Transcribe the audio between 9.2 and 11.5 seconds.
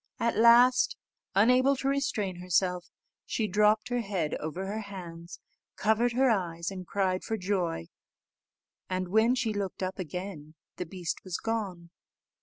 she looked up again, the beast was